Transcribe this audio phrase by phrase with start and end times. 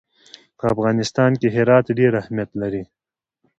[0.57, 2.83] په افغانستان کې هرات ډېر اهمیت لري.